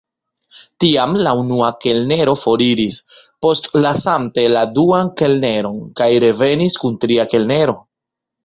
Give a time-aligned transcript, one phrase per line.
[0.83, 2.97] Tiam la unua kelnero foriris,
[3.47, 7.79] postlasante la duan kelneron, kaj revenis kun tria kelnero.